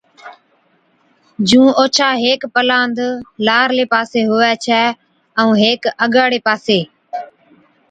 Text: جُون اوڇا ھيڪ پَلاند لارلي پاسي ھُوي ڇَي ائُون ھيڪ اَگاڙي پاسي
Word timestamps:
جُون 1.47 1.67
اوڇا 1.79 2.09
ھيڪ 2.23 2.41
پَلاند 2.55 2.97
لارلي 3.45 3.85
پاسي 3.93 4.19
ھُوي 4.29 4.51
ڇَي 4.65 4.83
ائُون 5.39 5.55
ھيڪ 5.63 5.81
اَگاڙي 6.05 6.39
پاسي 6.47 6.79